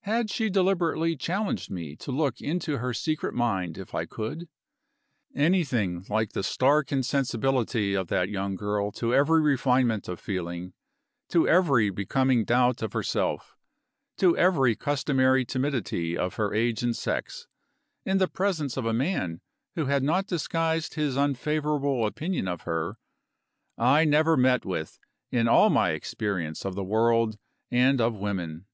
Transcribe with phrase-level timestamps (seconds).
[0.00, 4.48] Had she deliberately challenged me to look into her secret mind if I could?
[5.36, 10.72] Anything like the stark insensibility of that young girl to every refinement of feeling,
[11.28, 13.56] to every becoming doubt of herself,
[14.16, 17.46] to every customary timidity of her age and sex
[18.04, 19.40] in the presence of a man
[19.76, 22.98] who had not disguised his unfavorable opinion of her,
[23.76, 24.98] I never met with
[25.30, 27.38] in all my experience of the world
[27.70, 28.66] and of women.